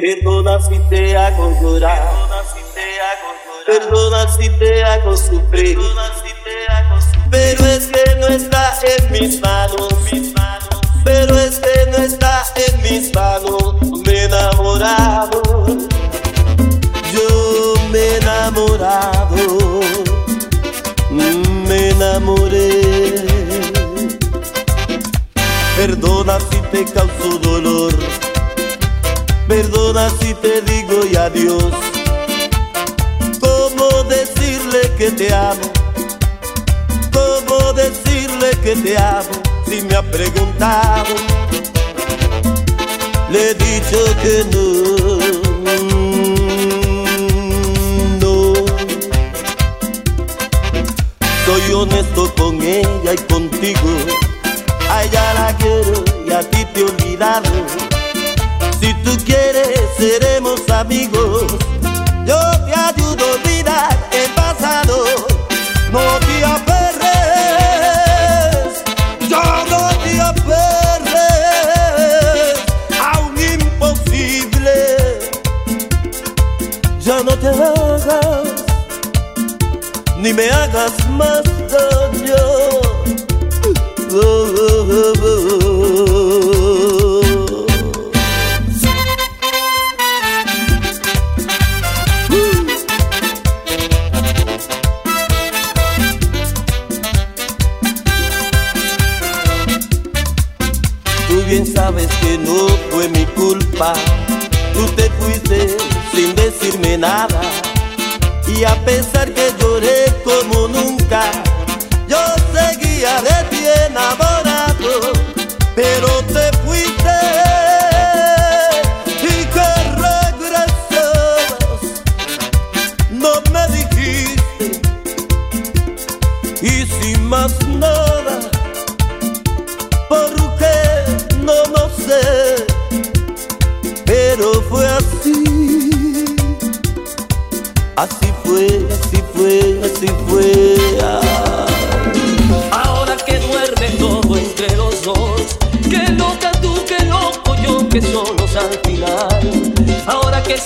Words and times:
Perdona 0.00 0.58
si 0.62 0.78
te 0.88 1.14
hago 1.14 1.50
llorar. 1.60 2.02
Perdona 3.66 4.26
si 4.34 4.48
te 4.58 4.82
hago 4.82 5.14
sufrir. 5.14 5.78
Pero 7.30 7.66
es 7.66 7.88
que 7.88 8.16
no 8.18 8.28
está 8.28 8.78
en 8.82 9.12
mis 9.12 9.40
manos. 9.42 9.94
Pero 11.04 11.38
es 11.38 11.58
que 11.58 11.90
no 11.90 11.98
está 11.98 12.44
en 12.56 12.82
mis 12.82 13.14
manos. 13.14 13.74
Me 14.06 14.12
he 14.12 14.24
enamorado. 14.24 15.42
Yo 17.12 17.74
me 17.90 17.98
he 17.98 18.16
enamorado. 18.16 19.80
Me 21.10 21.90
enamoré. 21.90 23.26
Perdona 25.76 26.38
si 26.40 26.56
te 26.72 26.84
causó 26.90 27.38
dolor. 27.38 28.19
Perdona 29.50 30.08
si 30.10 30.32
te 30.34 30.62
digo 30.62 31.04
y 31.10 31.16
adiós. 31.16 31.72
¿Cómo 33.40 34.04
decirle 34.04 34.92
que 34.96 35.10
te 35.10 35.34
amo? 35.34 35.72
¿Cómo 37.12 37.72
decirle 37.72 38.50
que 38.62 38.76
te 38.76 38.96
amo? 38.96 39.28
Si 39.66 39.82
me 39.82 39.96
ha 39.96 40.02
preguntado, 40.02 41.16
le 43.32 43.50
he 43.50 43.54
dicho 43.54 43.98
que 44.22 44.44
no. 44.52 44.70
Soy 51.44 51.72
honesto 51.72 52.32
con 52.36 52.62
ella 52.62 53.14
y 53.14 53.32
contigo. 53.32 53.90
A 54.88 55.02
ella 55.02 55.34
la 55.34 55.56
quiero 55.56 56.04
y 56.24 56.30
a 56.30 56.40
ti 56.48 56.64
te 56.72 56.82
he 56.82 56.84
olvidado. 56.84 57.89
Si 58.80 58.94
tú 59.04 59.16
quieres, 59.24 59.80
seremos 59.98 60.60
amigos. 60.70 61.44
Yo 62.26 62.38
te 62.66 62.72
ayudo 62.74 63.24
a 63.24 63.32
olvidar 63.34 64.08
el 64.12 64.30
pasado. 64.34 64.96
No 65.92 66.18
te 66.20 66.44
aferres, 66.44 67.90
yo 69.28 69.42
no 69.68 69.88
te 70.04 70.20
aferres 70.20 71.44
a 73.00 73.18
un 73.18 73.34
imposible. 73.38 74.76
Ya 77.00 77.22
no 77.24 77.32
te 77.36 77.48
hagas, 77.48 78.46
ni 80.18 80.32
me 80.32 80.48
hagas 80.50 80.92
más 81.10 81.42
daño. 81.72 82.36
Oh, 84.12 84.44
oh, 84.58 85.12
oh, 85.22 85.39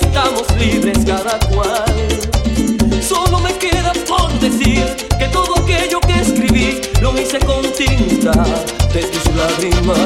estamos 0.00 0.44
libres 0.58 0.98
cada 1.06 1.38
cual, 1.50 1.94
solo 3.00 3.38
me 3.40 3.52
queda 3.54 3.92
por 4.06 4.32
decir 4.40 4.84
que 5.18 5.26
todo 5.28 5.54
aquello 5.62 6.00
que 6.00 6.20
escribí 6.20 6.80
lo 7.00 7.18
hice 7.18 7.38
con 7.40 7.62
tinta 7.72 8.32
de 8.92 9.02
tus 9.02 9.26
lágrimas. 9.34 9.98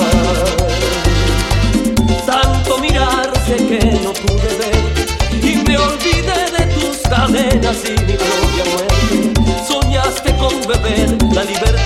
Tanto 2.27 2.79
mirarse 2.79 3.57
que 3.57 3.81
no 4.03 4.13
pude 4.13 4.51
ver 4.61 5.43
y 5.43 5.57
me 5.67 5.79
olvidé 5.79 6.51
de 6.57 6.67
tus 6.75 6.99
cadenas 7.09 7.79
y 7.85 7.91
mi 8.05 8.15
propia 8.15 8.65
muerte. 8.73 9.33
Soñaste 9.67 10.37
con 10.37 10.61
beber 10.67 11.17
la 11.33 11.45
libertad 11.45 11.78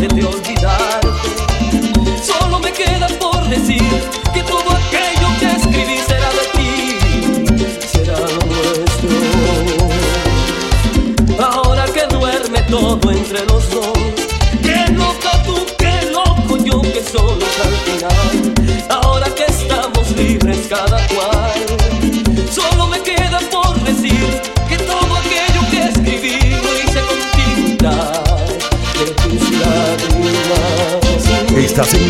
casualidad 0.00 0.08
te 0.08 0.84
de 0.84 0.89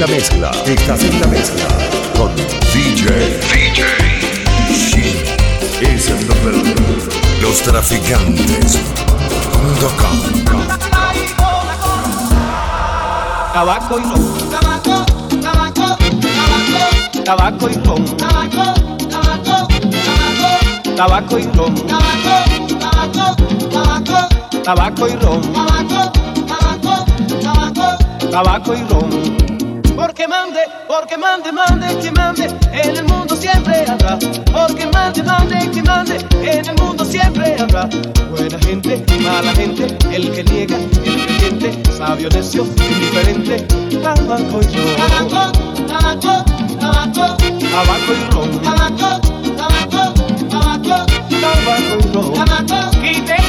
en 0.01 0.07
la 0.09 0.17
mezcla, 0.17 0.51
estás 0.65 1.05
en 1.05 1.21
la 1.21 1.27
mezcla 1.27 1.67
con 2.17 2.35
DJ. 2.73 3.41
DJ. 4.73 5.05
Es 5.81 6.09
el 6.09 6.27
número 6.27 6.61
uno. 6.61 6.73
Los 7.43 7.61
traficantes. 7.63 8.79
Tabaco 13.53 13.99
y 13.99 14.03
ron, 14.03 14.49
Tabaco, 14.51 15.05
tabaco, 15.43 15.97
tabaco, 16.33 17.25
tabaco 17.25 17.69
y 17.69 17.75
ron, 17.85 18.05
tabaco, 18.17 18.75
tabaco, 19.11 19.69
tabaco, 20.01 20.97
tabaco 20.97 21.39
y 21.39 21.43
ron, 21.43 21.75
tabaco, 21.87 22.35
tabaco, 22.79 23.37
tabaco, 23.71 24.19
tabaco 24.65 25.09
y 25.09 25.17
ron, 25.17 25.43
tabaco, 25.53 26.13
tabaco, 26.47 26.95
tabaco. 27.43 28.31
tabaco 28.31 28.75
y 28.75 28.83
ron. 28.85 29.50
Porque 30.01 30.27
mande, 30.27 30.61
porque 30.89 31.19
mande, 31.19 31.53
mande, 31.53 31.87
que 32.01 32.11
mande, 32.13 32.47
en 32.73 32.97
el 32.97 33.05
mundo 33.05 33.37
siempre 33.37 33.85
habrá. 33.87 34.19
Porque 34.51 34.87
mande, 34.87 35.23
mande, 35.23 35.71
que 35.71 35.83
mande, 35.83 36.17
en 36.43 36.67
el 36.67 36.75
mundo 36.77 37.05
siempre 37.05 37.55
habrá. 37.61 37.87
Buena 38.31 38.59
gente, 38.61 39.05
mala 39.21 39.53
gente, 39.53 39.85
el 40.11 40.33
que 40.33 40.43
niega, 40.45 40.77
el 41.05 41.27
creyente, 41.27 41.93
sabio, 41.93 42.31
necio, 42.31 42.65
indiferente, 42.65 43.61
tabaco 44.03 44.61
y 44.63 44.75
ron. 44.75 44.97
Tabaco, 44.97 45.53
tabaco, 45.87 46.45
tabaco, 46.81 47.37
Tabaco 47.71 48.13
y 48.15 48.31
ron, 48.33 48.63
tabaco, 48.63 49.21
tabaco, 49.55 50.15
tabaco, 50.49 51.07
tabaco 51.29 51.95
y 52.01 52.13
ron. 52.15 52.35
tabaco. 52.35 53.05
Y 53.05 53.40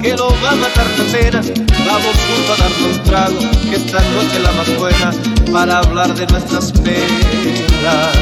que 0.00 0.16
lo 0.16 0.28
va 0.42 0.50
a 0.50 0.56
matar 0.56 0.86
la 0.98 1.04
pena. 1.12 1.40
Vamos 1.86 2.16
juntos 2.26 2.50
a 2.50 2.56
darnos 2.62 3.02
trago, 3.04 3.38
que 3.68 3.76
esta 3.76 4.00
noche 4.00 4.36
es 4.36 4.42
la 4.42 4.52
más 4.52 4.76
buena 4.78 5.10
para 5.52 5.78
hablar 5.78 6.14
de 6.14 6.26
nuestras 6.26 6.72
penas. 6.72 8.16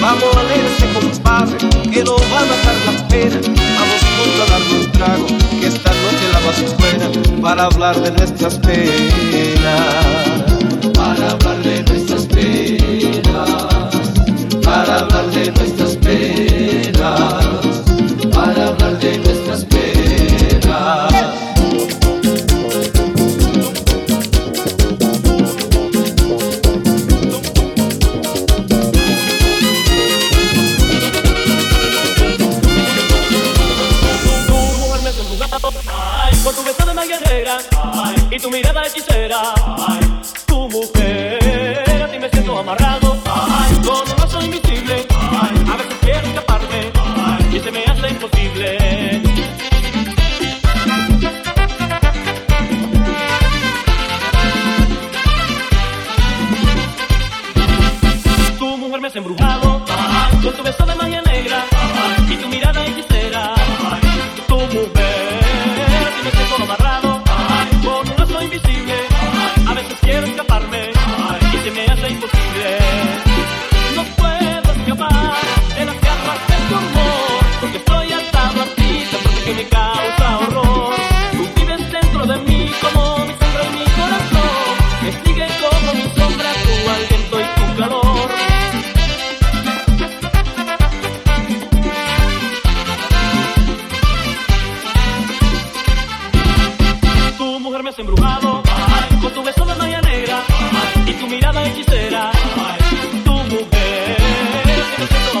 Vamos 0.00 0.36
a 0.36 0.42
leerse, 0.42 0.86
compadre, 0.92 1.56
que 1.90 2.04
lo 2.04 2.16
va 2.16 2.40
a 2.40 2.44
matar 2.44 2.76
la 2.86 3.08
pena. 3.08 3.36
Vamos 3.78 4.00
juntos 4.16 4.40
a 4.40 4.46
darnos 4.52 4.92
trago, 4.92 5.26
que 5.60 5.66
esta 5.66 5.90
noche 5.90 6.24
la 6.32 6.40
más 6.40 6.58
buena 6.78 7.06
para 7.40 7.64
hablar 7.64 8.00
de 8.00 8.10
nuestras 8.10 8.58
penas. 8.58 8.84
Para 10.94 11.30
hablar 11.30 11.62
de 11.62 11.82
nuestras 11.82 12.26
penas. 12.26 13.28
Para 14.64 15.00
hablar 15.00 15.30
de 15.30 15.52
nuestras 15.52 15.93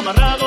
amarrado 0.04 0.43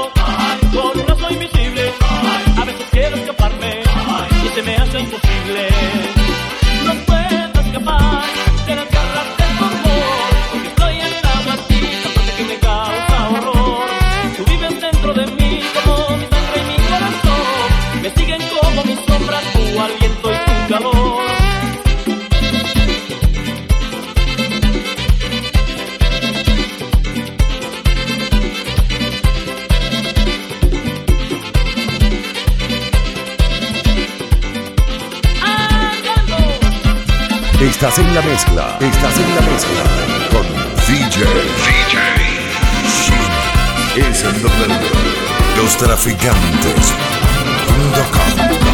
Estás 37.80 38.00
en 38.00 38.16
la 38.16 38.24
mezcla, 38.24 38.76
estás 38.82 39.20
en 39.20 39.36
la 39.36 39.42
mezcla 39.42 39.84
con 40.32 40.42
DJ. 40.88 41.26
DJ. 43.94 44.10
Es 44.10 44.24
el 44.24 44.34
de 44.34 44.50
los 45.62 45.78
traficantes. 45.78 46.96
¡Ya! 47.96 48.67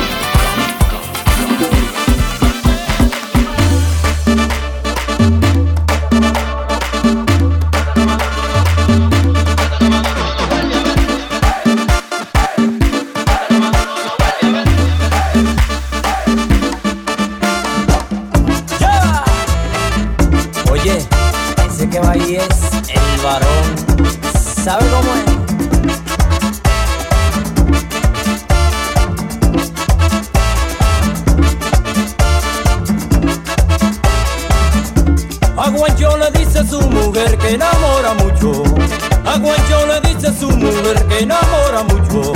Enamora 41.23 41.83
mucho. 41.83 42.33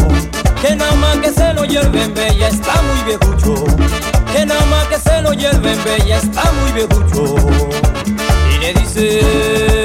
Que 0.62 0.75
nada 0.75 0.96
más 0.96 1.17
que 1.17 1.32
se 1.32 1.53
lo 1.53 1.63
lleven 1.65 2.13
bella 2.13 2.48
está 2.48 2.82
muy 2.82 3.03
viejucho. 3.06 3.65
Que 4.32 4.46
nada 4.46 4.65
más 4.65 4.88
que 4.88 4.98
se 4.98 5.22
lo 5.22 5.34
lleven 5.34 5.84
bella 5.84 6.17
está 6.17 6.51
muy 6.53 6.72
viejucho. 6.72 7.36
Y 8.53 8.58
le 8.60 8.74
dice, 8.74 9.76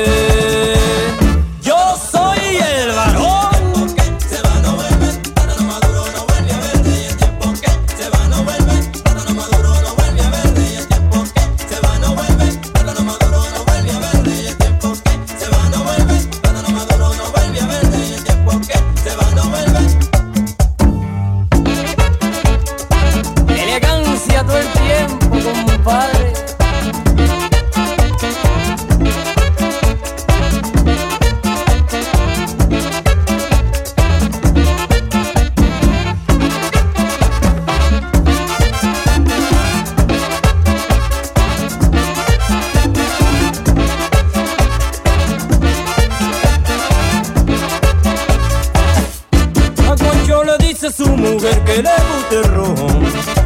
dice 50.83 51.05
su 51.05 51.17
mujer 51.17 51.63
que 51.65 51.81
le 51.81 51.91
gusta 52.11 52.35
el 52.35 52.45
ron. 52.45 52.75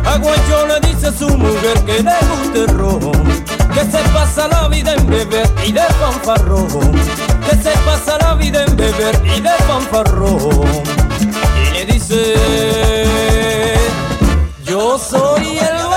A 0.07 0.17
le 0.17 0.89
dice 0.89 1.09
a 1.09 1.13
su 1.13 1.29
mujer 1.37 1.85
que 1.85 2.03
le 2.03 2.15
gusta 2.31 2.59
el 2.59 2.69
ron. 2.69 3.13
Que 3.75 3.81
se 3.81 3.99
pasa 4.15 4.49
la 4.49 4.69
vida 4.69 4.95
en 4.95 5.07
beber 5.07 5.47
y 5.67 5.73
de 5.73 5.83
fanfarrón. 5.83 6.93
Que 7.49 7.57
se 7.57 7.77
pasa 7.85 8.17
la 8.23 8.35
vida 8.35 8.65
en 8.65 8.75
beber 8.75 9.21
y 9.37 9.41
de 9.41 9.51
fanfarrón. 9.69 10.65
Y 11.69 11.73
le 11.75 11.85
dice, 11.85 12.35
yo 14.65 14.99
soy 14.99 15.59
el 15.59 15.96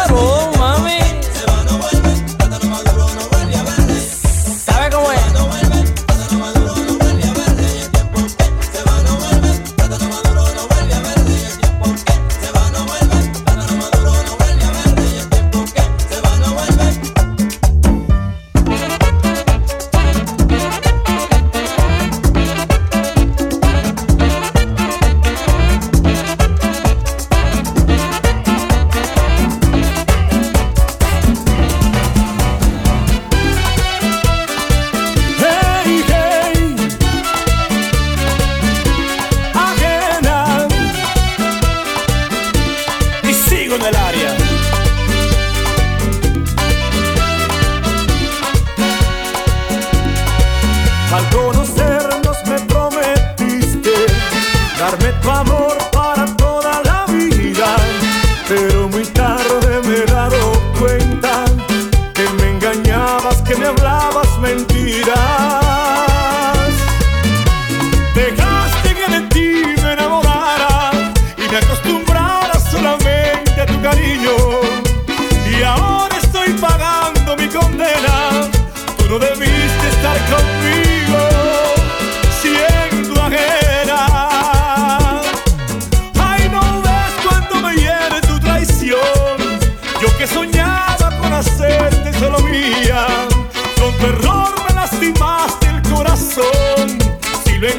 mentiras. 64.39 66.08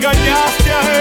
огня. 0.04 0.99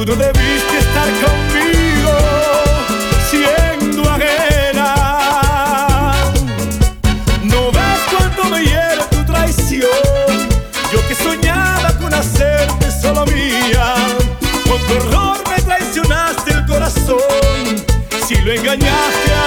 Tú 0.00 0.06
no 0.06 0.16
debiste 0.16 0.78
estar 0.78 1.08
conmigo 1.20 2.16
siendo 3.28 4.10
ajena. 4.10 4.94
No 7.42 7.70
ves 7.70 8.00
cuánto 8.10 8.44
me 8.44 8.64
hiere 8.64 9.04
tu 9.10 9.22
traición. 9.30 10.48
Yo 10.90 11.06
que 11.06 11.14
soñaba 11.14 11.92
con 12.00 12.14
hacerte 12.14 12.90
solo 12.90 13.26
mía. 13.26 13.94
Con 14.66 14.80
tu 14.86 14.94
horror 14.94 15.36
me 15.50 15.60
traicionaste 15.60 16.50
el 16.50 16.64
corazón. 16.64 17.20
Si 18.26 18.36
lo 18.36 18.52
engañaste 18.52 19.34
a 19.34 19.39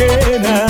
লাগে 0.00 0.36
না। 0.44 0.69